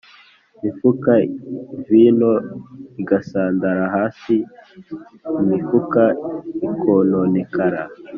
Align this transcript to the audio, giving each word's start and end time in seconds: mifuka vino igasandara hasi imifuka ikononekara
mifuka 0.63 1.11
vino 1.89 2.31
igasandara 3.01 3.83
hasi 3.95 4.35
imifuka 5.41 6.03
ikononekara 6.67 7.81